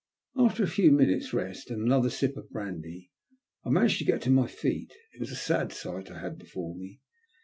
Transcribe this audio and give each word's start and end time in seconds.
After 0.35 0.63
a 0.63 0.67
few 0.67 0.91
minutes' 0.91 1.31
rest 1.31 1.69
and 1.69 1.79
another 1.79 2.09
sip 2.09 2.35
of 2.35 2.49
brandy, 2.49 3.11
I 3.63 3.69
managed 3.69 3.99
to 3.99 4.03
get 4.03 4.13
on 4.15 4.19
to 4.21 4.29
my 4.31 4.47
feet. 4.47 4.91
It 5.13 5.19
was 5.19 5.29
a 5.29 5.35
sad 5.35 5.71
sight 5.71 6.09
I 6.09 6.17
had 6.17 6.39
before 6.39 6.75
me. 6.75 7.01